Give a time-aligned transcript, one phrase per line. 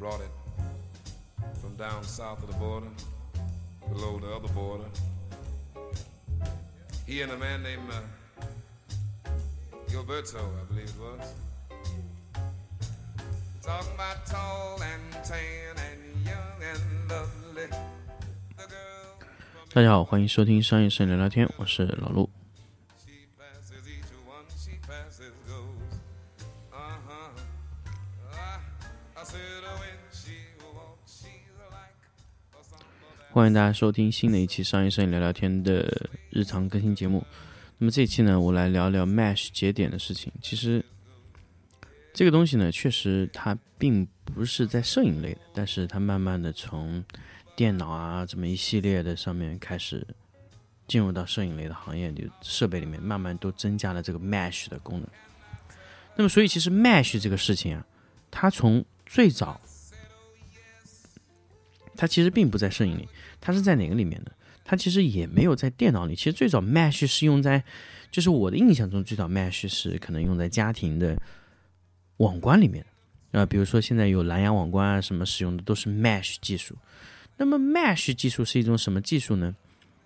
[0.00, 0.30] brought it
[1.60, 2.88] from down south of the border,
[3.92, 4.88] below the other border.
[7.06, 8.00] He and a man named uh,
[9.90, 11.34] Gilberto, I believe it was.
[13.62, 17.68] Talking about tall and tan and young and lovely.
[19.74, 22.30] 大家好，欢迎收听商业摄影聊聊天，我是老陆。
[33.32, 37.24] 欢迎大家收听新的一期商业摄影聊聊天的日常更新节目。
[37.78, 40.32] 那么这一期呢，我来聊聊 Mesh 节点的事情。
[40.42, 40.84] 其实
[42.12, 47.04] 这个东西呢，确实它并不是在摄影类的，但是它慢慢的从
[47.54, 50.04] 电脑啊这么一系列的上面开始
[50.88, 55.08] 进入到摄影类的行业里设备里面，慢慢都增加了这个 Mesh 的功能。
[56.16, 57.86] 那么所以其实 Mesh 这个事情啊，
[58.28, 59.60] 它从最早
[62.00, 63.06] 它其实并不在摄影里，
[63.42, 64.30] 它是在哪个里面呢？
[64.64, 66.14] 它其实也没有在电脑里。
[66.14, 67.62] 其实最早 Mesh 是用在，
[68.10, 71.20] 就是我的印象中最早 Mesh 是可能用在家庭的
[72.16, 72.82] 网关里面
[73.32, 76.74] 啊、比如说现在有蓝牙网关啊，什么使用的都是 Mesh 技术。
[77.36, 79.54] 那么 Mesh 技术是一种什么技术呢？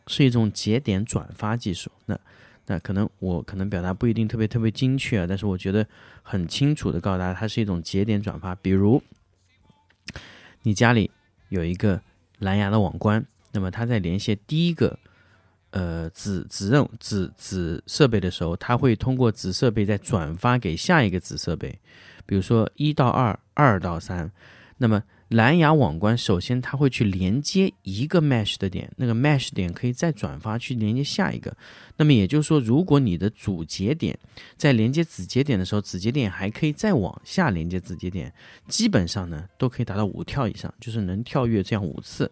[0.09, 1.92] 是一种节点转发技术。
[2.06, 2.19] 那
[2.67, 5.87] 那可能我可能表达不一定特别特别精确啊，但是我觉得
[6.25, 8.53] 很清楚的告诉大家，它是一种节点转发。
[8.56, 9.00] 比如
[10.62, 11.11] 你家里
[11.55, 12.00] 有一个
[12.41, 14.98] 蓝牙的网关，那么它在连线第一个
[15.70, 21.78] 呃子子任子子设备的时候，它会通过子设备再转发给下一个子设备，
[22.27, 24.30] 比如说一到二，二到三。
[24.77, 25.00] 那么
[25.35, 31.55] 蓝牙网关首先它会去连接一个 mesh 的点，那个 mesh 点可以再转发去连接下一个。
[31.97, 34.17] 那么也就是说，如果你的主节点
[34.57, 38.33] 在连接子节点的时候，子节点还可以再往下连接子节点，
[38.69, 42.31] 基本上呢都可以达到五跳以上，就是能跳跃这样五次，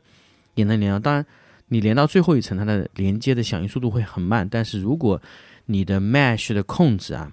[0.55, 1.01] 也能连到。
[1.01, 1.27] 当然，
[1.67, 4.49] 你连到最后一层，它的连接的响应速度会很慢。
[4.49, 5.21] 但是如果
[5.67, 7.33] 你的 mesh 的控制啊，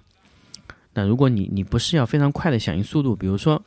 [0.94, 3.62] 那如果你你不是要非常快的响应速度，比如说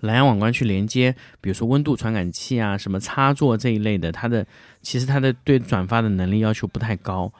[0.00, 4.46] 蓝牙网关去连接，比如说温度传感器啊、什么插座这一类的，它的
[4.82, 7.32] 其实它的对转发的能力要求不太高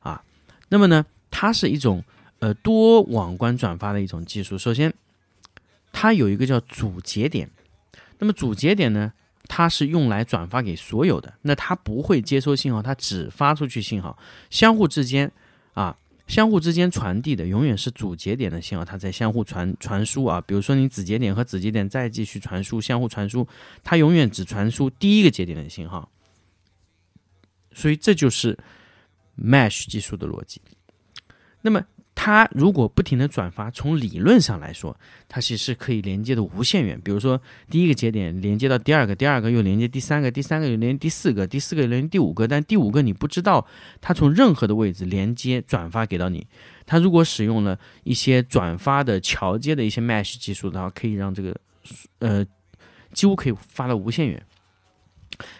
[0.00, 0.22] 啊。
[0.68, 2.02] 那么呢，它是一种
[2.40, 4.58] 呃多网关转发的一种技术。
[4.58, 4.92] 首先，
[5.92, 7.48] 它有一个叫主节点，
[8.18, 9.12] 那么主节点呢，
[9.46, 14.18] 它是用来转发给所有的，那它不会接收信号，它只发出去信号，
[14.50, 15.30] 相互之间
[15.74, 15.96] 啊。
[16.28, 20.40] 相互之间传递的永远是主节点的信号，它在相互传传输啊。
[20.42, 23.48] 比如说你子节点和子节点再继续传输，相互传输，
[23.82, 26.08] 它永远只传输第一个节点的信号。
[27.72, 28.56] 所以这就是
[29.36, 30.60] Mesh 技术的逻辑。
[31.62, 31.82] 那么
[32.20, 34.98] 它如果不停的转发，从理论上来说，
[35.28, 37.00] 它其实是可以连接的无限远。
[37.00, 37.40] 比如说
[37.70, 43.64] 第一个节点连接到第二个，第二个又连接第三个，第三个又连接第四个，第四个连接第五个，但第五个你不知道
[44.00, 46.44] 它从任何的位置连接转发给到你。
[46.86, 51.56] 它如果使用了一些转发的桥接的一些 Mesh 技术的话，可以让这个
[52.18, 52.44] 呃
[53.12, 54.44] 几乎可以发到无限远。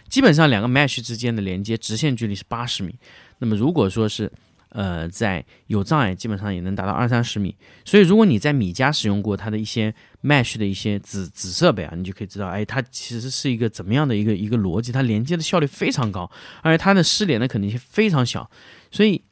[0.08, 2.96] 基本上两个 Mesh 之间的连接直线距离是八十米。
[3.38, 4.32] 那么如果说是
[4.70, 7.56] 呃，在有障碍，基本上也能达到二三十米。
[7.84, 16.30] 所以，如果你在米家使用过它的一些 Mesh 的一些子子设备啊，你就可以知道，哎，它其实是一个怎么样的一个一个逻辑，它连接的效率非常高，
[16.62, 18.50] 而且它的失联的可能性非常小。
[18.90, 19.22] 所以，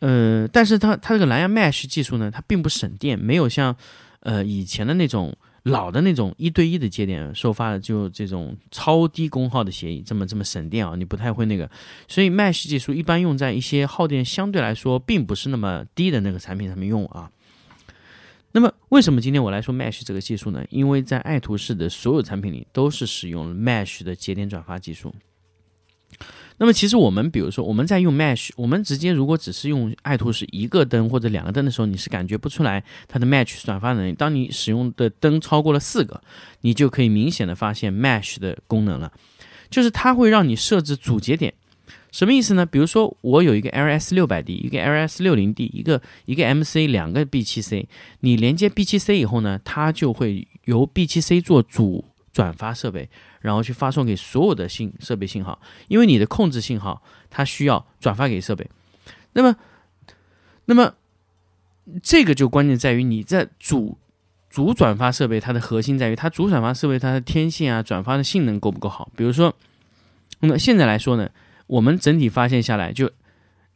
[0.00, 3.76] 呃，但是它它这个蓝牙 Mesh 技术呢，它并不省电，没有像
[4.20, 11.70] 呃以前的那种老的那种一对一的节点收发的就这种超低功耗的协议这么这么省电啊，你不太会那个。
[12.08, 17.30] 所以 Mesh 技术一般用在一些耗电相对来说并不是那么低的那个产品上面用啊。
[18.52, 20.64] 那么为什么今天我来说 Mesh 这个技术呢？
[20.70, 25.14] 因为在爱图仕的所有产品里都是使用 Mesh 的节点转发技术。
[26.60, 34.12] 那么其实我们比如说我们在用 Mesh，我们直接如果只是用爱图是一个灯或者两个灯的时候，你是感觉不出来它的 Mesh 转发能力。
[34.12, 36.22] 当你使用的灯超过了四个，
[36.60, 39.10] 你就可以明显的发现 Mesh 的功能了，
[39.70, 41.54] 就是它会让你设置主节点。
[42.12, 42.66] 什么意思呢？
[42.66, 47.88] 比如说我有一个 LS 六百 D，一个 LS 六零 D，一个一个 MC，两个 B 七 C。
[48.20, 52.04] 你连接 B 七 C 以后呢，它就会由 B 七 C 做主
[52.34, 53.08] 转发设备，
[53.40, 55.60] 然后去发送给所有的信设备信号。
[55.88, 58.68] 因为你的控制信号它需要转发给设备，
[59.32, 59.56] 那么，
[60.66, 60.94] 那么
[62.02, 63.98] 这个就关键在于你在主
[64.48, 69.10] 主转发设备，它的核心在于它主转发设备它的天线啊转发的性能够不够好。
[69.16, 69.54] 比如说，
[70.40, 71.28] 那么现在来说呢。
[71.70, 73.08] 我们整体发现下来，就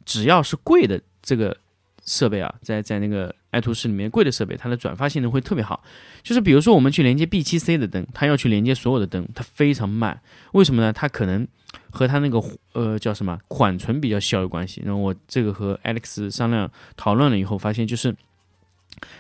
[0.05, 1.57] 只要是贵的这个
[2.05, 5.83] 设备啊，在在那个爱图仕里面贵的设备，它的转发性能会特别好。
[6.23, 10.21] 就是比如说我们去连接 B7C 的灯，它要去连接所有的灯，它非常慢。
[10.53, 10.93] 为什么呢？
[10.93, 11.47] 它可能
[11.91, 12.43] 和它那个
[12.73, 14.83] 呃叫什么缓存比较小有关系。
[14.85, 18.15] 然后我这个和 Alex 商量讨论了以后，发现就是。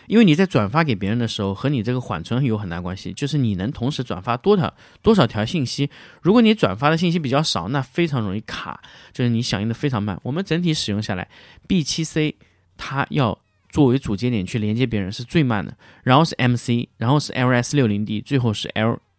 [0.07, 3.13] 因为你在转发给别人的时候，和你这个缓存有很大关系。
[3.13, 4.73] 就是你能同时转发多条
[5.03, 5.91] 多少条信息。
[6.23, 8.81] 如果你转发的信息比较少，那非常容易卡，
[9.13, 10.19] 就是你响应的非常慢。
[10.23, 11.29] 我们整体使用下来
[11.67, 12.35] ，B7C
[12.77, 13.39] 它要
[13.71, 18.69] 作为主节点去连接别人是最慢的，然后是 MC，然后是 LS60D，最后是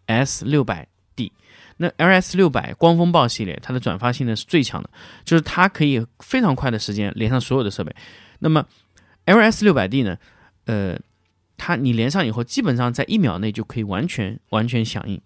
[0.08, 1.32] LS600D。
[1.78, 4.90] 那 LS600 光风暴系列它的转发性能是最强的，
[5.26, 7.94] 就是它可以非常快的时间连上所有的设备。
[8.40, 8.66] 那么
[9.26, 10.18] LS600D 呢？
[10.66, 10.98] 呃，
[11.58, 15.20] 它你连上以后，基本上在一秒内就可以完全完全响应，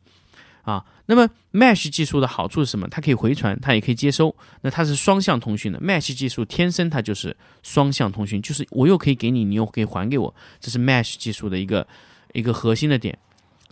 [0.64, 2.88] 啊，那么 Mesh 技术的好处是什么？
[2.90, 5.80] 它可以回传，它也可以接收，那它是双向通讯的。
[5.80, 11.88] Mesh 技术天生它就是双向通讯，就是我又可以给你，你又可以还给我，这是 Mesh 技术的一个
[12.34, 13.18] 一个核心的点。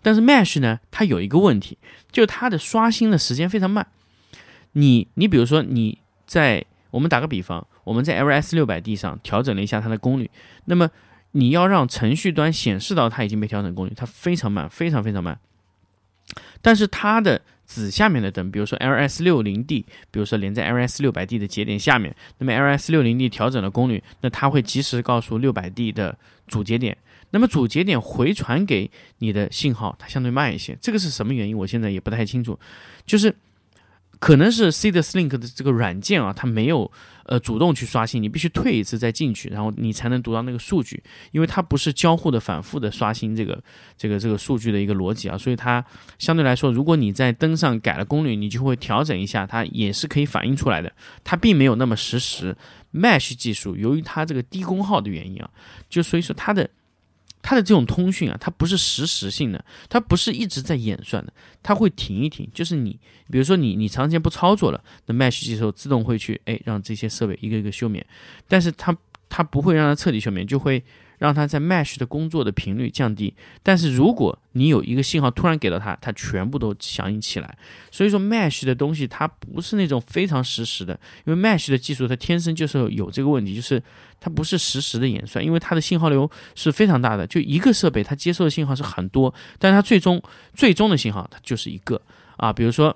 [0.02, 1.78] 但是 Mesh 呢，它有一个问题，
[2.12, 3.86] 就是它的刷新的时间非常慢。
[4.74, 10.30] 你你比如说你在我们打个比方，我们在 LS 六百 D 上调整了一下它的功率，
[10.66, 10.90] 那么
[11.32, 15.38] 你要让程序端显示到它已经被调整功率，它非常慢，非常非常慢。
[16.62, 26.18] 但是它的子下面的灯，比如说 LS 六零 D，比如说连在 LS 六百 D 的节点下面，那么 LS 六零 D 调整了功率，那它会及时告诉六百 D 的
[26.48, 26.98] 主节点，
[27.32, 28.90] 那么主节点回传给
[29.20, 30.78] 你的信号，它相对慢一些。
[30.82, 31.58] 这个是什么原因？
[31.58, 32.60] 我现在也不太清楚，
[33.06, 33.36] 就是。
[34.20, 36.92] 可能是 C 的 Slink 的这个软件啊，它没有
[37.26, 43.64] 呃主动去刷新，你必须退一次再进去，然后你才能读到那个数据，因为它不是交互的反复的刷新这个
[43.98, 45.84] 这个这个数据的一个逻辑啊，所以它
[46.18, 50.92] 相对来说，如果你在灯上改了功率，你就会调整一下，它也是可以反映出来的，
[51.24, 52.56] 它并没有那么实时。
[52.94, 55.50] Mesh 技术由于它这个低功耗的原因啊，
[55.90, 56.70] 就所以说它的。
[57.42, 62.50] 它的这种通讯啊，它不是实时性的，它不是一直在演算的，它会停一停。
[62.54, 63.00] 就是你，
[63.32, 68.06] 比如说你，你长时间不操作了，那 Mesh 技术自动会去，哎，让这些设备一个一个休眠，
[68.48, 68.96] 但是它
[69.30, 70.84] 它不会让它彻底休眠，就会。
[71.18, 73.34] 让它在 Mesh 的工作的频率降低，
[73.64, 77.58] 但是如果你有一个信号突然给到它，它全部都响应起来。
[77.92, 83.82] 所以说 Mesh 的东西它不是那种非常实时的，因为 Mesh 的技术它天生就是有这个问题，就是
[84.20, 90.22] 它不是实时的演算，因为它的信号流是非常大的，就一个设备它接收的信号是很多，但它最终
[90.54, 92.02] 最终的信号它就是一个
[92.38, 92.96] 啊，比如说。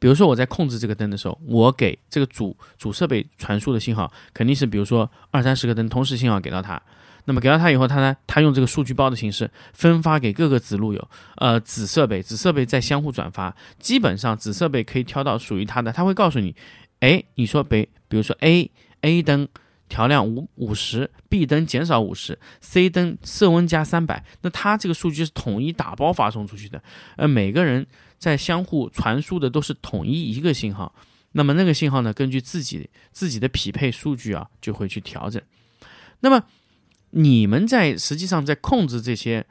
[0.00, 6.80] 比如说我在控制这个灯的时候，我给这个主主设备传输的信号肯定是，比如说二三十个灯同时信号给到它，
[7.24, 16.54] 那么给到它以后，它呢，它用这个数据包的形式分发给各个子路由，呃，子设备，子设备再相互转发，基本上子设备可以挑到属于它的，它会告诉你，
[17.00, 18.70] 哎，你说北，比如说 A
[19.00, 19.48] A 灯
[19.88, 26.80] 调亮五五十，B 灯减少五十，C 灯色温加三百，那它这个数据是统一打包发送出去的，
[27.16, 27.84] 呃，每个人。
[28.18, 30.94] 在相互传输的都是统一一个信号，
[31.32, 35.40] 那么那个信号呢，根据自己自己的匹配数据啊，就会去调整。
[36.20, 36.44] 那么
[37.10, 39.46] 你们在实际上在控制这些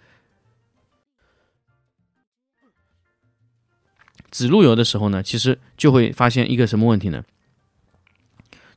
[4.29, 7.23] 指路由的时候呢，其实就会发现一个什么问题呢？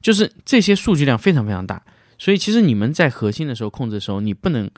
[0.00, 1.84] 就是这些数据量非常非常大，
[2.16, 4.70] 所以其实你们在核心的时候控制的时候，你不能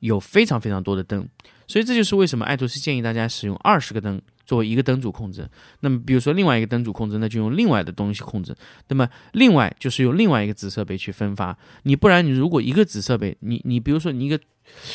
[0.00, 1.26] 有非常非常多的灯。
[1.66, 4.20] 所以这就是为什么爱图仕建议大家使用二十个灯。
[4.44, 5.48] 作为一个灯组控制，
[5.80, 8.54] 那么比如说另外一个灯组控制，那就用另外的东西控制。
[8.88, 11.56] 那么另外就是用另外一个子设备去分发。
[11.84, 14.38] 你不然你如果一个子设备，你你比如说你一个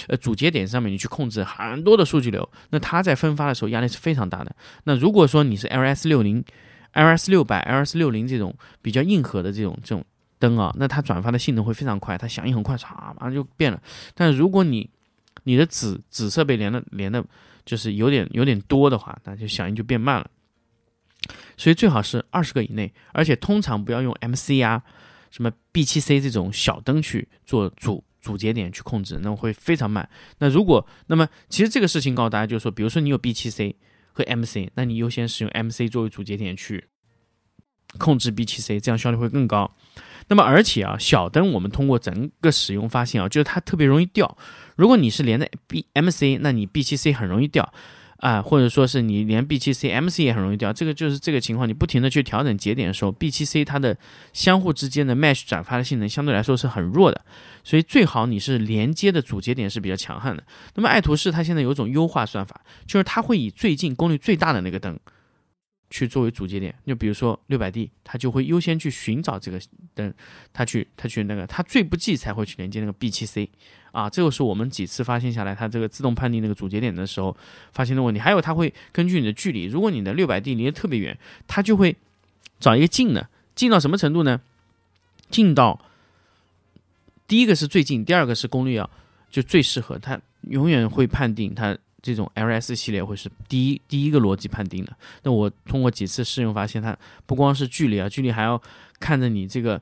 [0.08, 4.56] 呃主节点上面你去控制很多的数据流，那它在分发的时候压力是非常大的。
[4.84, 6.44] 那如果说你是 LS 六零、
[6.94, 10.04] LS 六百、LS 六零这种比较硬核的这种这种
[10.40, 13.82] 灯啊，那它转发的性能会非常快，它响应很快，唰马上就变了。
[14.14, 14.90] 但如果你
[15.48, 17.26] 你的子子设备连的连的。
[17.68, 20.32] 就是有点有点多的话，那就响应就变慢了。
[21.58, 24.82] 所以最好是二十个以内，而且通常不要用 MC 啊、
[25.32, 30.10] 什么 B7C 这种小灯去做主主节点去控制，那会非常慢。
[30.38, 33.76] 那如果那么其实这个事情告诉大家就是说，比如说你有 B7C
[34.14, 36.86] 和 MC，那你优先使用 MC 作为主节点去
[37.98, 39.76] 控制 B7C，这样效率会更高。
[40.30, 44.38] 那么而且啊，小灯我们通过整个使用发现啊，就是它特别容易掉。
[44.76, 47.72] 如果你是连的 B M C，那你 B 七 C 很容易掉
[48.18, 50.74] 啊，或者说是你连 B 七 C M C 也很容易掉。
[50.74, 53.98] 这个就是这个情况，你不停的去调整节点的时候，B 七 C 它的
[54.34, 57.22] 相互之间的 Mesh 转发的性能相对来说是很弱的，
[57.64, 60.44] 所以最好你是连接的主节点是比较强悍的。
[60.76, 65.00] 那么爱图仕它现在有种优化算法，就是它会以最近功率最大的那个灯
[65.90, 66.74] 去作为主节点。
[66.86, 69.60] 就比如说六百 D，它就会优先去寻找这个
[69.94, 70.14] 灯，
[70.54, 73.50] 它去它去那个，它最不济才会去连接那个 B 七 C
[73.92, 74.10] 啊。
[74.10, 77.36] 这个是我们几次发现下来，它这个自动判定那个主节点的时候
[77.72, 78.20] 发现的问题。
[78.20, 81.18] 还有它会根据你的距离，如果你的六百 D 离得特别远，
[81.48, 81.96] 它就会
[82.60, 84.42] 找一个近的，近到什么程度呢？
[85.30, 85.82] 近到
[87.28, 88.90] 第一个是最近，第二个是功率啊，
[89.30, 94.96] 就最适合它，永远会判定它这种 LS 系列会是第一第一个逻辑判定的。
[95.24, 98.62] 那我通过几次试用发现，它不光是距离啊，距离还要
[99.00, 99.82] 看着你这个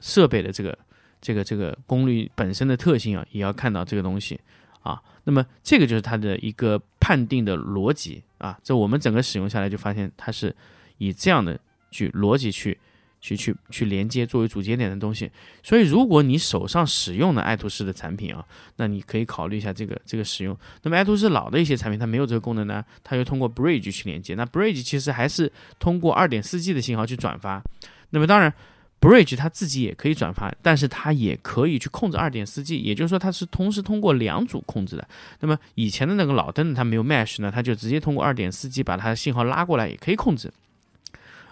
[0.00, 0.78] 设备的这个
[1.20, 4.38] 这个这个功率本身的特性啊，也要看到这个东西
[4.82, 5.00] 啊。
[5.24, 8.58] 那么这个就是它的一个判定的逻辑啊。
[8.62, 10.54] 这我们整个使用下来就发现，它是
[10.98, 11.58] 以这样的
[11.90, 12.78] 去逻辑去。
[13.20, 15.30] 去去去连接作为主节点的东西，
[15.62, 18.44] 所以如果你手上使用的爱图仕的产品啊，
[18.76, 20.56] 那你可以考虑一下这个这个使用。
[20.82, 24.34] 那么爱图仕老的一些产品它没有这个功能呢，它又通过 Bridge 去连接。
[24.34, 27.62] 那 Bridge 其实还是通过 2.4G 的信号去转发。
[28.10, 28.52] 那么当然
[29.00, 35.06] ，Bridge 它自己也可以转发，但是它也可以去控制 2.4G，也就是说它是同时通过两组控制的。
[35.40, 40.52] 那么以前的那个老灯它没有 Mesh 呢，它就直接通过 2.4G 把它的信号拉过来也可以控制。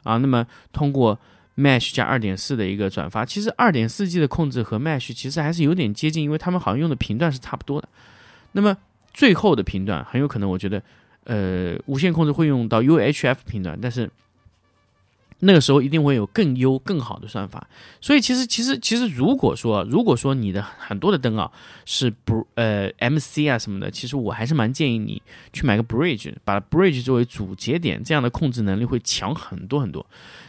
[0.04, 1.18] 啊，那么通过
[1.56, 7.88] Mesh 加二点四的一个转发，其实二点四 G 的控制和 Mesh 其实还是有点接近，因为他们好像用的频段是差不多的。
[8.52, 8.76] 那么
[9.12, 10.82] 最后的频段很有可能，我觉得，
[11.24, 14.10] 呃，无线控制会用到 UHF 频段，但是。
[15.40, 17.68] 那个时候一定会有更优、更好的算法，
[18.00, 21.50] 所以其实、其实、其实，如果说如果说你的很多的灯啊
[21.84, 25.20] 是不呃 MC 啊什么的，其实我还是蛮建议你
[25.52, 30.04] 去买个 Bridge，把 Bridge 作为主节点，这样的控制能力会强很多很多。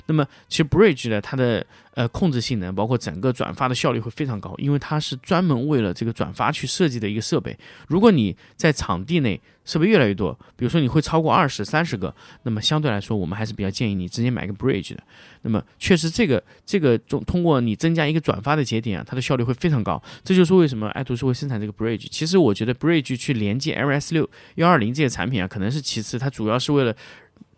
[0.06, 1.66] 那么其实 Bridge 呢它的
[1.98, 7.58] 呃控制性能，包括整个转发的效率会非常高，因为它是专门为了这个转发去设计的一个设备。
[7.88, 12.14] 如果你在场地内，设备越来越多，比如说你会超过二十三十个，
[12.44, 15.02] 那么相对来说，我们还是比较建议你直接买个 Bridge 的。
[15.42, 20.00] 那么确实，这个这个中通过你增加一个转发的节点啊，它的效率会非常高。
[20.24, 22.08] 这就是为什么爱图仕会生产这个 Bridge。
[22.12, 26.96] 其实我觉得 Bridge 去连接 LS 六幺二零这些产品啊，可能是其次，它主要是为了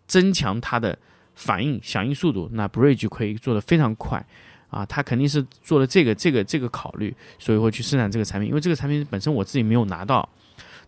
[0.06, 0.98] 增强它的
[1.40, 2.48] 反应响应速度。
[2.52, 4.24] 那 Bridge 可以做的非常快
[4.68, 8.48] 啊，它肯定是做了这个这个这个考虑，所以会去生产这个产品。
[8.48, 10.28] 因为这个产品本身我自己没有拿到。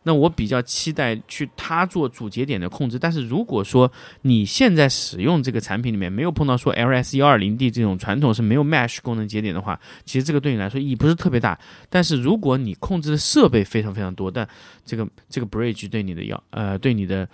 [0.04, 3.90] 那我比较期待去它做主节点的控制，但是如果说
[4.23, 11.56] 你现在使用这个产品里面没有碰到说 LS 幺二零 D 这种传统是没有 Mesh 功能节点的话，其实这个对你来说意义不是特别大。
[11.88, 14.49] 但是如果你控制的设备非常非常多，但
[14.85, 17.28] 这个这个 Bridge 对你的要呃对你的，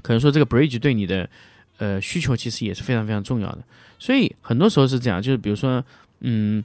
[0.00, 1.28] 可能说这个 Bridge 对你的
[1.82, 3.58] 呃需求其实也是非常非常重要的。
[3.98, 5.84] 所以很多时候是这样，就是比如说
[6.20, 6.62] 嗯。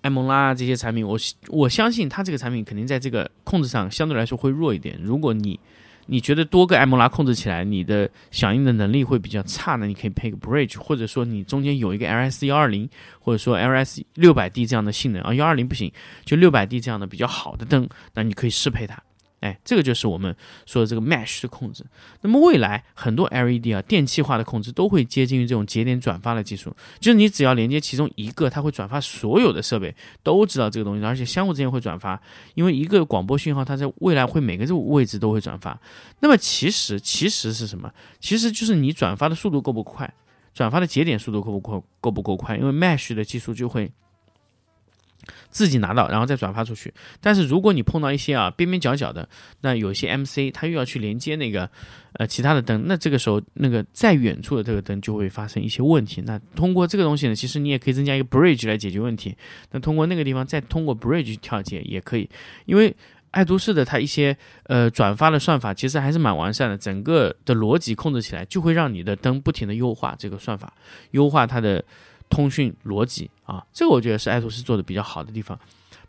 [0.00, 4.96] 艾蒙拉这些产品，我我相信它这个产品肯定在这个控制上相对来说会弱一点。
[5.02, 5.58] 如果你
[6.06, 12.88] 你觉得多个艾蒙拉控制起来，你的响应的能力会比较差呢，你可以配个 Bridge，或者说你中间有一个 LS 幺二零，
[13.18, 15.92] 或者说 LS 六百 D 这样的性能啊，幺二零不行，
[16.24, 19.02] 就六百 D 这样的比较好的灯，那你可以适配它。
[19.40, 20.34] 哎，这个就是我们
[20.66, 21.84] 说的这个 Mesh 的控制。
[22.22, 32.20] 那么未来很多 LED 啊，电气化的控制都会接近于这种节点转发的技术，就是你只要连接其中一个，它会转发所有的设备都知道这个东西，而且相互之间会转发，
[32.54, 35.78] 因为一个广播讯号它在未来会每个这个位置都会转发。
[36.20, 37.92] 那么其实其实是什么？
[38.18, 40.12] 其实就是你转发的速度够不够快，
[40.52, 42.56] 转发的节点速度够不够够不够快？
[42.56, 43.92] 因为 Mesh 的技术就会。
[45.50, 46.92] 自己拿到，然后再转发出去。
[47.20, 49.28] 但是如果你碰到一些啊边边角角的，
[49.60, 51.68] 那有些 MC 它又要去连接那个
[52.14, 56.22] 呃其他的灯，那这个时候那个在远处的这个灯就会发生一些问题。
[56.26, 59.36] 那通过这个东西呢，其实你也可以增加一个 bridge 来解决问题。
[59.70, 62.28] 那通过那个地方再通过 bridge 去跳接也可以，
[62.66, 62.94] 因为
[63.30, 70.72] 爱都市的它一些呃转发的算法其实还是蛮完善的，整个的逻辑控制起来就会让你的灯不停的优化这个算法，
[71.12, 71.84] 优化它的。
[72.28, 75.58] 通讯逻辑啊，这个我觉得是爱图仕做的比较好的地方，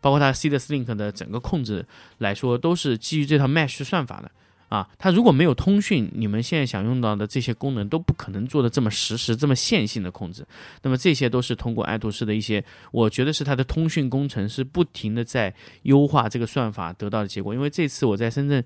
[0.01, 1.85] 包括它 C 的 SLINK 的整个控制
[2.17, 4.31] 来说，都是基于这套 Mesh 算法的
[4.67, 4.88] 啊。
[4.97, 10.45] 它如果没有通讯，你们现在想用到的这些功能都不可能做的这么实时、这么线性的控制。
[10.83, 17.53] 那么这些都是通过爱图仕的一些，我觉得是它的通讯工程是不停的在优化这个算法得到的结果。
[17.53, 18.63] 因为这次我在深圳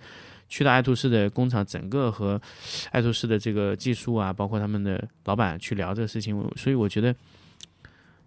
[0.49, 2.41] 去到爱图仕的工厂，整个和
[2.91, 7.15] 爱图仕的这个技术啊，包括他们的老板去聊这个事情，所以我觉得。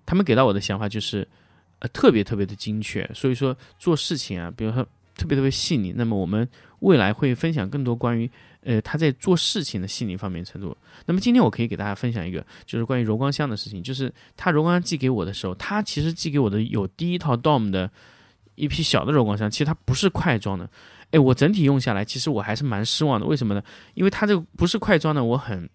[0.07, 1.27] 他们给到我的想法就是，
[1.81, 4.83] 呃，特别特别的精确，所以说做事情啊，比如说
[5.17, 5.93] 特别特别细腻。
[5.97, 6.49] 那么我们
[6.79, 8.31] 未来会分享更多关于，
[8.63, 10.75] 呃，他在做事情的细腻方面程度。
[11.05, 13.83] 那么今天我可以给大家分享一个，就是关于柔光箱的事情。
[13.83, 17.91] 就是他柔光箱寄给我的时候，他其实寄给我的有第一套 DOM 的
[18.55, 20.71] 一批小的柔光箱，其实它不是快装的。
[21.11, 23.27] 哎，我整体用下来，其实我还是蛮失望的。
[23.27, 23.63] 为什么呢？
[23.95, 25.69] 因为它这个不是快装的，我很。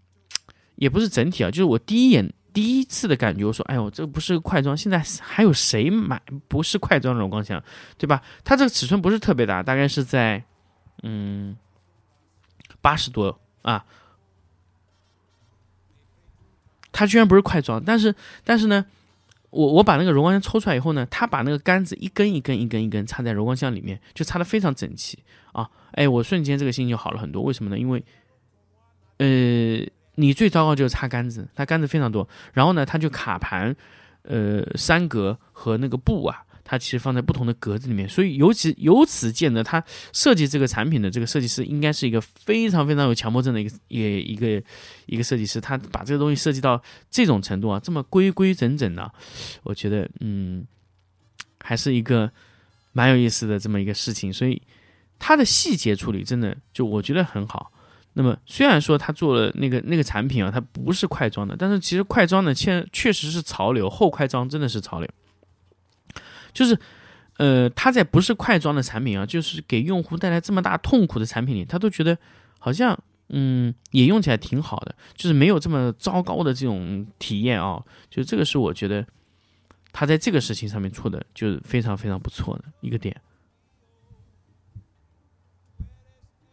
[0.78, 7.64] 也不是整体啊，就是我第一眼第一次的感觉，我说，哎呦，这不是快装，现在还有谁买不是快装的柔光箱，
[7.98, 8.22] 对吧？
[8.44, 10.44] 它这个尺寸不是特别大，大概是在
[11.04, 11.56] 嗯
[12.82, 13.86] 八十多啊。
[16.92, 18.86] 它居然不是快装，但是但是呢，
[19.50, 25.18] 我我把那个柔光箱抽出来以后呢，它把那个杆子一根一根一根一根插在柔光箱里面，就插的非常整齐
[25.54, 25.70] 啊！
[25.94, 27.42] 哎，我瞬间这个心情好了很多。
[27.44, 27.80] 为什么呢？
[27.80, 28.04] 因为
[29.18, 29.90] 呃，
[30.22, 33.76] 你最糟糕就是插杆子，它杆子非常多，然后呢，它就卡盘，
[34.22, 36.44] 呃，三格和那个布啊。
[36.64, 44.64] 它其实放在不同的格子里面，所以尤其由此见得，它设计这个产品的这个设计师应该是一个非常非常有强迫症的一个一一个
[45.08, 45.60] 一个设计师。
[45.60, 49.12] 他把这个东西设计到这种程度啊，这么规规整整的，
[49.64, 50.66] 我觉得嗯，
[51.60, 52.32] 还是一个
[52.94, 54.32] 蛮有意思的这么一个事情。
[54.32, 54.62] 所以
[55.20, 57.74] 它的细节处理真的就我觉得很好。
[58.14, 65.10] 那么虽然说他做了那个那个产品啊，它不是快装的，但是其实快装的，确确实是潮流，后快装真的是潮流。
[66.54, 66.78] 就是，
[67.38, 72.18] 呃，他在不是快装的产品啊，就是给用户带来这么大痛苦的产品里，他都觉得
[72.60, 77.82] 好像，嗯，也用起来挺好的，就是没有这么糟糕的这种体验啊。
[78.10, 79.08] 就这个是我觉得
[79.94, 83.16] 他在这个事情上面做的就是非常非常不错的一个点。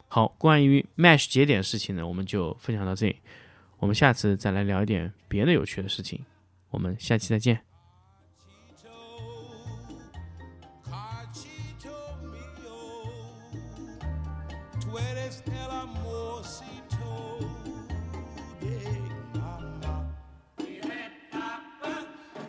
[0.08, 3.16] 好，关于 Mesh 节点的事情呢，我们就分享到这里，
[3.78, 6.24] 我们下次再来聊一点别的有趣的事情，
[6.70, 7.60] 我们下期再见。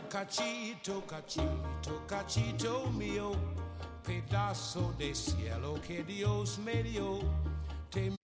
[0.09, 3.31] cachito, cachito, cachito mío,
[4.09, 7.19] pedazo de cielo que Dios me dio.
[7.91, 8.18] Te